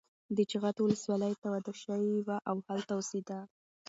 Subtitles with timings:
[0.35, 3.39] د جغتو ولسوالۍ ته واده شوې وه او هلته اوسېده.